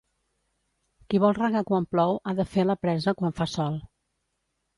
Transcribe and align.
Qui 1.13 1.19
vol 1.23 1.37
regar 1.39 1.61
quan 1.73 1.85
plou 1.91 2.17
ha 2.17 2.33
de 2.41 2.47
fer 2.55 2.65
la 2.71 2.77
presa 2.87 3.15
quan 3.21 3.37
fa 3.43 3.49
sol. 3.53 3.79